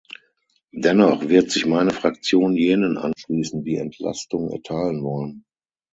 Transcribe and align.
Dennoch 0.73 1.27
wird 1.29 1.51
sich 1.51 1.67
meine 1.67 1.91
Fraktion 1.91 2.55
jenen 2.55 2.97
anschließen, 2.97 3.61
die 3.63 3.75
Entlastung 3.75 4.49
erteilen 4.49 5.03
wollen. 5.03 5.45